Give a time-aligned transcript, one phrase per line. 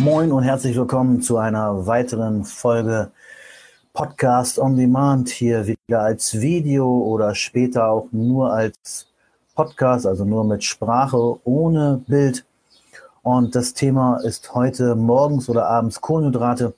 [0.00, 3.10] Moin und herzlich willkommen zu einer weiteren Folge
[3.92, 5.28] Podcast on Demand.
[5.28, 9.08] Hier wieder als Video oder später auch nur als
[9.54, 12.46] Podcast, also nur mit Sprache ohne Bild.
[13.20, 16.72] Und das Thema ist heute morgens oder abends Kohlenhydrate.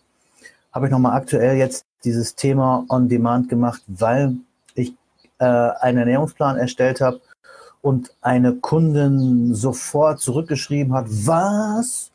[0.73, 4.34] Habe ich nochmal aktuell jetzt dieses Thema on Demand gemacht, weil
[4.75, 4.95] ich
[5.39, 7.20] äh, einen Ernährungsplan erstellt habe
[7.82, 12.11] und eine Kundin sofort zurückgeschrieben hat, was?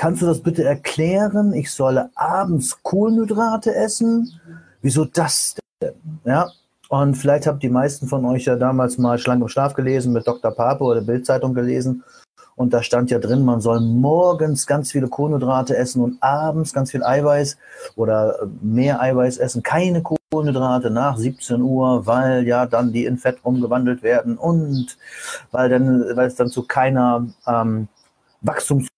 [0.00, 1.52] Kannst du das bitte erklären?
[1.52, 4.32] Ich solle abends Kohlenhydrate essen?
[4.80, 5.92] Wieso das denn?
[6.24, 6.48] Ja.
[6.88, 10.26] Und vielleicht habt die meisten von euch ja damals mal Schlank im Schlaf gelesen, mit
[10.26, 10.52] Dr.
[10.52, 12.02] Pape oder Bildzeitung gelesen.
[12.56, 16.92] Und da stand ja drin, man soll morgens ganz viele Kohlenhydrate essen und abends ganz
[16.92, 17.58] viel Eiweiß
[17.96, 19.62] oder mehr Eiweiß essen.
[19.62, 24.96] Keine Kohlenhydrate nach 17 Uhr, weil ja dann die in Fett umgewandelt werden und
[25.50, 27.88] weil dann, weil es dann zu keiner ähm,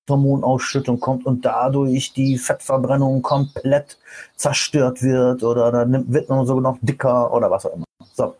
[0.06, 3.98] Wachstumshormonausschüttung kommt und dadurch die Fettverbrennung komplett
[4.36, 7.84] zerstört wird oder dann wird man sogar noch dicker oder was auch immer.
[8.12, 8.34] So.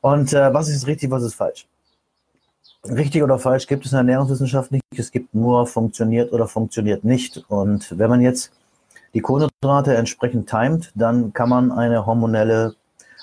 [0.00, 1.66] Und äh, was ist richtig, was ist falsch?
[2.84, 4.84] Richtig oder falsch gibt es in der Ernährungswissenschaft nicht.
[4.96, 7.44] Es gibt nur funktioniert oder funktioniert nicht.
[7.48, 8.52] Und wenn man jetzt
[9.14, 12.76] die Kohlenhydrate entsprechend timet, dann kann man eine hormonelle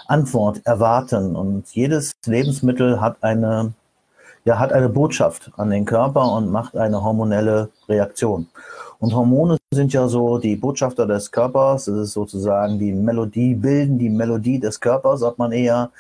[0.08, 1.36] Antwort erwarten.
[1.36, 3.74] Und jedes Lebensmittel hat eine
[4.46, 8.48] ja, hat eine Botschaft an den Körper und macht eine hormonelle Reaktion.
[9.00, 11.88] Und Hormone sind ja so die Botschafter des Körpers.
[11.88, 15.92] Es ist sozusagen die Melodie, bilden die Melodie des Körpers, ob man eher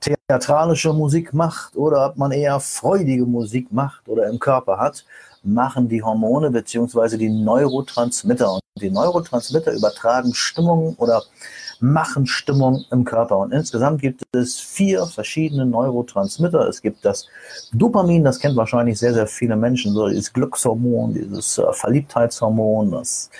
[0.00, 5.04] theatralische Musik macht oder ob man eher freudige Musik macht oder im Körper hat,
[5.42, 8.52] machen die Hormone beziehungsweise die Neurotransmitter.
[8.52, 11.22] Und die Neurotransmitter übertragen Stimmung oder
[11.80, 13.38] machen Stimmung im Körper.
[13.38, 16.68] Und insgesamt gibt es vier verschiedene Neurotransmitter.
[16.68, 17.26] Es gibt das
[17.72, 23.30] Dopamin, das kennt wahrscheinlich sehr, sehr viele Menschen, so dieses Glückshormon, dieses äh, Verliebtheitshormon, das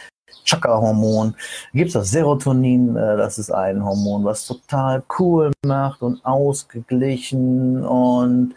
[0.45, 1.35] Chakra-Hormon.
[1.73, 7.85] Gibt es das Serotonin, äh, das ist ein Hormon, was total cool macht und ausgeglichen
[7.85, 8.55] und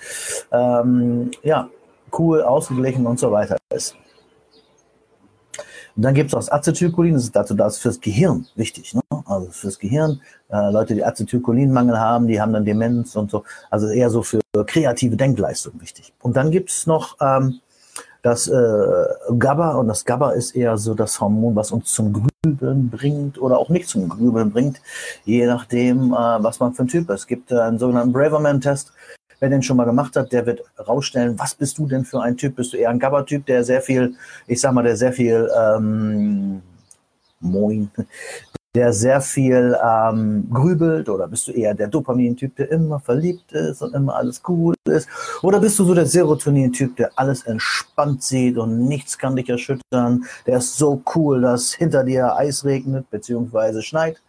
[0.51, 1.69] ähm, ja,
[2.17, 3.95] cool, ausgeglichen und so weiter ist.
[5.95, 8.95] Und dann gibt es das Acetylcholin, das ist dazu das fürs Gehirn wichtig.
[8.95, 9.01] Ne?
[9.25, 10.21] Also fürs Gehirn.
[10.49, 13.43] Äh, Leute, die Acetylcholinmangel haben, die haben dann Demenz und so.
[13.69, 16.13] Also eher so für kreative Denkleistung wichtig.
[16.21, 17.59] Und dann gibt es noch ähm,
[18.21, 19.05] das äh,
[19.37, 23.57] GABA und das GABA ist eher so das Hormon, was uns zum Grübeln bringt oder
[23.57, 24.81] auch nicht zum Grübeln bringt,
[25.25, 27.21] je nachdem, äh, was man für ein Typ ist.
[27.21, 28.93] Es gibt äh, einen sogenannten Braverman-Test,
[29.43, 32.37] Wer den schon mal gemacht hat, der wird rausstellen, was bist du denn für ein
[32.37, 32.55] Typ?
[32.55, 34.15] Bist du eher ein GABA-Typ, der sehr viel,
[34.47, 36.61] ich sag mal, der sehr viel, ähm,
[37.41, 37.91] moin,
[38.75, 43.83] der sehr viel ähm, grübelt oder bist du eher der Dopamin-Typ, der immer verliebt ist
[43.83, 45.07] und immer alles cool ist?
[45.43, 50.25] Oder bist du so der Serotonin-Typ, der alles entspannt sieht und nichts kann dich erschüttern?
[50.47, 53.81] Der ist so cool, dass hinter dir Eis regnet bzw.
[53.83, 54.21] schneit?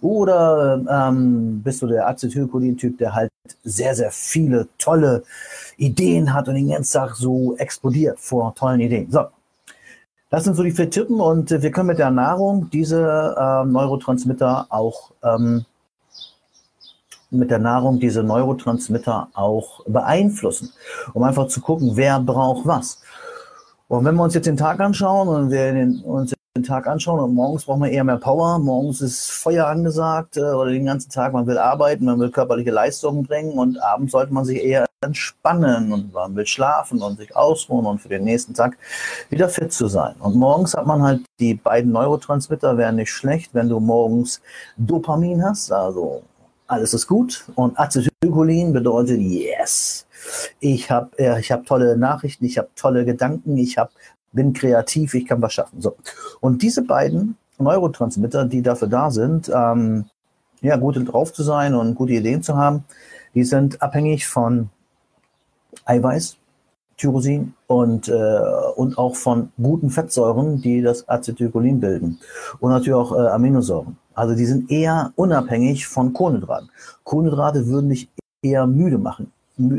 [0.00, 3.30] Oder ähm, bist du der Acetylcholin-Typ, der halt
[3.64, 5.24] sehr, sehr viele tolle
[5.78, 9.10] Ideen hat und den ganzen Tag so explodiert vor tollen Ideen?
[9.10, 9.26] So,
[10.30, 13.64] das sind so die vier Tippen und äh, wir können mit der Nahrung diese äh,
[13.64, 15.66] Neurotransmitter auch ähm,
[17.30, 20.72] mit der Nahrung diese Neurotransmitter auch beeinflussen,
[21.14, 23.00] um einfach zu gucken, wer braucht was.
[23.88, 27.20] Und wenn wir uns jetzt den Tag anschauen und wir den, uns den Tag anschauen
[27.20, 31.10] und morgens braucht man eher mehr Power, morgens ist Feuer angesagt äh, oder den ganzen
[31.10, 34.86] Tag, man will arbeiten, man will körperliche Leistungen bringen und abends sollte man sich eher
[35.02, 38.76] entspannen und man will schlafen und sich ausruhen und für den nächsten Tag
[39.30, 40.14] wieder fit zu sein.
[40.18, 44.42] Und morgens hat man halt die beiden Neurotransmitter, wären nicht schlecht, wenn du morgens
[44.76, 46.22] Dopamin hast, also
[46.66, 50.06] alles ist gut und Acetylcholin bedeutet yes.
[50.60, 53.90] Ich habe äh, hab tolle Nachrichten, ich habe tolle Gedanken, ich hab,
[54.32, 55.80] bin kreativ, ich kann was schaffen.
[55.80, 55.96] So.
[56.40, 60.04] Und diese beiden Neurotransmitter, die dafür da sind, ähm,
[60.60, 62.84] ja, gut drauf zu sein und gute Ideen zu haben,
[63.34, 64.68] die sind abhängig von
[65.84, 66.36] Eiweiß,
[66.96, 68.40] Tyrosin und, äh,
[68.76, 72.18] und auch von guten Fettsäuren, die das Acetylcholin bilden.
[72.60, 73.96] Und natürlich auch äh, Aminosäuren.
[74.14, 76.70] Also die sind eher unabhängig von Kohlenhydraten.
[77.04, 78.10] Kohlenhydrate würden dich
[78.42, 79.32] eher müde machen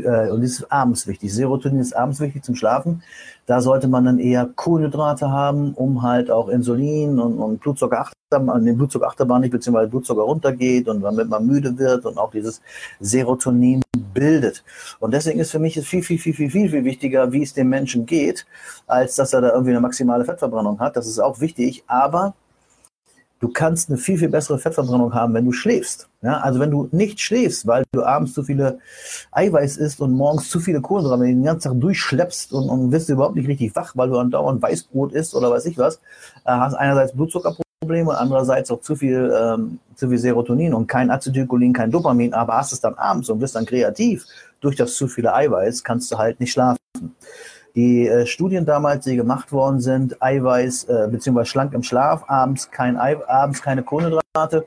[0.04, 1.34] äh, und ist abends wichtig.
[1.34, 3.02] Serotonin ist abends wichtig zum Schlafen.
[3.46, 8.76] Da sollte man dann eher Kohlenhydrate haben, um halt auch Insulin und, und Blutzucker den
[8.76, 12.62] Blutzucker achterbahn nicht, beziehungsweise Blutzucker runtergeht und damit man müde wird und auch dieses
[13.00, 13.82] Serotonin
[14.14, 14.64] bildet.
[15.00, 17.52] Und deswegen ist für mich es viel, viel, viel, viel, viel, viel wichtiger, wie es
[17.52, 18.46] dem Menschen geht,
[18.86, 20.96] als dass er da irgendwie eine maximale Fettverbrennung hat.
[20.96, 21.84] Das ist auch wichtig.
[21.86, 22.34] Aber
[23.42, 26.08] du kannst eine viel, viel bessere Fettverbrennung haben, wenn du schläfst.
[26.22, 28.78] Ja, also wenn du nicht schläfst, weil du abends zu viele
[29.32, 33.34] Eiweiß isst und morgens zu viele Kohlenhydrate den ganzen Tag durchschleppst und, und wirst überhaupt
[33.34, 35.96] nicht richtig wach, weil du andauernd Weißbrot isst oder weiß ich was,
[36.44, 41.10] äh, hast einerseits Blutzuckerprobleme und andererseits auch zu viel, ähm, zu viel Serotonin und kein
[41.10, 44.24] Acetylcholin, kein Dopamin, aber hast es dann abends und bist dann kreativ
[44.60, 46.78] durch das zu viele Eiweiß, kannst du halt nicht schlafen.
[47.74, 51.44] Die äh, Studien damals, die gemacht worden sind, Eiweiß äh, bzw.
[51.44, 54.66] schlank im Schlaf, abends, kein Ei, abends keine Kohlenhydrate,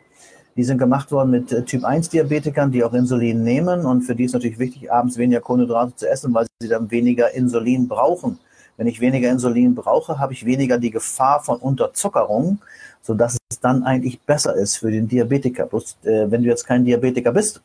[0.55, 4.15] die sind gemacht worden mit äh, Typ 1 Diabetikern, die auch Insulin nehmen und für
[4.15, 8.39] die ist natürlich wichtig, abends weniger Kohlenhydrate zu essen, weil sie dann weniger Insulin brauchen.
[8.77, 12.59] Wenn ich weniger Insulin brauche, habe ich weniger die Gefahr von Unterzuckerung,
[13.01, 15.67] sodass es dann eigentlich besser ist für den Diabetiker.
[15.67, 17.61] Bloß, äh, wenn du jetzt kein Diabetiker bist,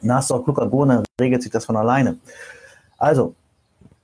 [0.00, 2.18] dann hast auch Glucagon, dann regelt sich das von alleine.
[2.98, 3.34] Also,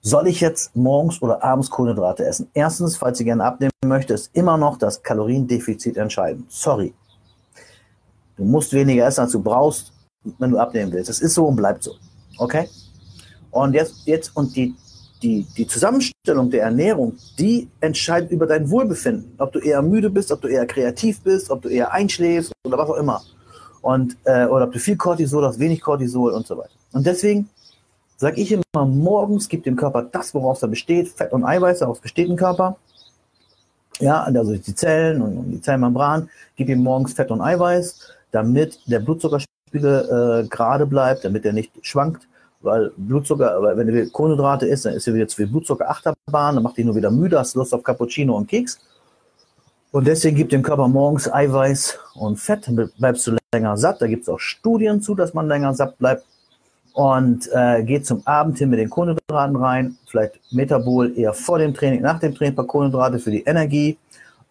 [0.02, 2.48] soll ich jetzt morgens oder abends Kohlenhydrate essen?
[2.54, 6.50] Erstens, falls ihr gerne abnehmen möchtet, ist immer noch das Kaloriendefizit entscheidend.
[6.50, 6.92] Sorry.
[8.36, 9.92] Du musst weniger essen, als du brauchst,
[10.38, 11.08] wenn du abnehmen willst.
[11.08, 11.94] Das ist so und bleibt so.
[12.38, 12.68] Okay?
[13.52, 14.74] Und jetzt, jetzt und die,
[15.22, 19.34] die, die Zusammenstellung der Ernährung, die entscheidet über dein Wohlbefinden.
[19.38, 22.78] Ob du eher müde bist, ob du eher kreativ bist, ob du eher einschläfst oder
[22.78, 23.22] was auch immer.
[23.82, 26.70] Und, äh, oder ob du viel Cortisol hast, wenig Cortisol und so weiter.
[26.92, 27.48] Und deswegen
[28.22, 31.98] sage ich immer, morgens gibt dem Körper das, woraus er besteht, Fett und Eiweiß, daraus
[31.98, 32.76] besteht ein Körper.
[33.98, 39.00] Ja, also die Zellen und die Zellmembran, gib ihm morgens Fett und Eiweiß, damit der
[39.00, 42.28] Blutzuckerspiegel äh, gerade bleibt, damit er nicht schwankt,
[42.60, 46.62] weil Blutzucker, weil wenn du Kohlenhydrate isst, dann ist er jetzt wie Blutzucker Achterbahn, dann
[46.62, 48.78] macht dich nur wieder müde, hast Lust auf Cappuccino und Keks.
[49.90, 54.00] Und deswegen gibt dem Körper morgens Eiweiß und Fett, bleibst du länger satt.
[54.00, 56.24] Da gibt es auch Studien zu, dass man länger satt bleibt
[56.94, 61.72] und äh, geht zum Abend hin mit den Kohlenhydraten rein, vielleicht Metabol eher vor dem
[61.74, 63.98] Training, nach dem Training ein paar Kohlenhydrate für die Energie.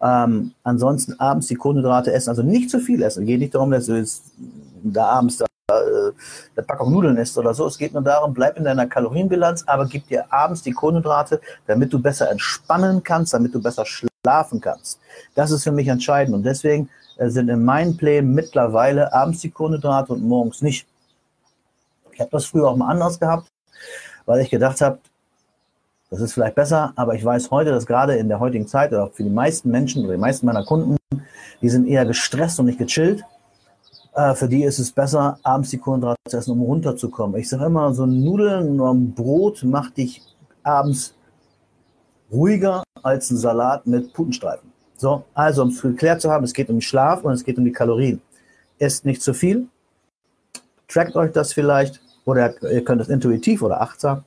[0.00, 3.22] Ähm, ansonsten abends die Kohlenhydrate essen, also nicht zu viel essen.
[3.22, 4.32] Es geht nicht darum, dass du jetzt
[4.82, 6.12] da abends da, äh,
[6.56, 7.66] der Packung Nudeln isst oder so.
[7.66, 11.92] Es geht nur darum, bleib in deiner Kalorienbilanz, aber gib dir abends die Kohlenhydrate, damit
[11.92, 14.98] du besser entspannen kannst, damit du besser schlafen kannst.
[15.36, 16.88] Das ist für mich entscheidend und deswegen
[17.18, 20.88] äh, sind in meinen Plänen mittlerweile abends die Kohlenhydrate und morgens nicht.
[22.12, 23.48] Ich habe das früher auch mal anders gehabt,
[24.26, 24.98] weil ich gedacht habe,
[26.10, 29.08] das ist vielleicht besser, aber ich weiß heute, dass gerade in der heutigen Zeit oder
[29.08, 30.98] für die meisten Menschen oder die meisten meiner Kunden,
[31.62, 33.24] die sind eher gestresst und nicht gechillt.
[34.14, 37.40] Äh, für die ist es besser, abends die Kohlenhydrate zu essen, um runterzukommen.
[37.40, 40.20] Ich sage immer, so Nudeln oder ein Brot macht dich
[40.62, 41.14] abends
[42.30, 44.70] ruhiger als ein Salat mit Putenstreifen.
[44.98, 47.56] So, also um es geklärt zu haben, es geht um den Schlaf und es geht
[47.56, 48.20] um die Kalorien.
[48.78, 49.66] Esst nicht zu viel,
[50.88, 54.24] trackt euch das vielleicht oder ihr könnt es intuitiv oder achtsam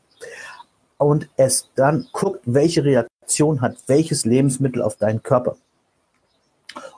[0.98, 5.56] und es dann guckt, welche Reaktion hat welches Lebensmittel auf deinen Körper.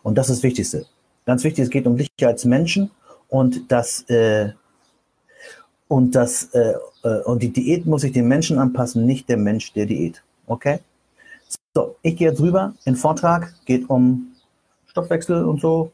[0.04, 0.86] Und das ist das Wichtigste.
[1.26, 2.92] Ganz wichtig, es geht um dich als Menschen
[3.30, 4.52] und das äh,
[5.88, 6.74] und das äh,
[7.04, 10.24] äh, und die Diät muss sich den Menschen anpassen, nicht der Mensch der Diät.
[10.48, 10.80] Okay?
[11.74, 12.74] So, ich gehe jetzt rüber.
[12.86, 14.34] in Vortrag geht um
[14.88, 15.92] Stoffwechsel und so.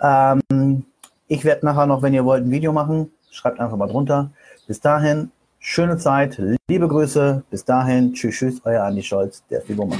[0.00, 0.84] Ähm,
[1.26, 3.10] ich werde nachher noch, wenn ihr wollt, ein Video machen.
[3.30, 4.30] Schreibt einfach mal drunter.
[4.66, 7.42] Bis dahin, schöne Zeit, liebe Grüße.
[7.50, 9.98] Bis dahin, tschüss, tschüss, euer Andi Scholz, der Fibomacher.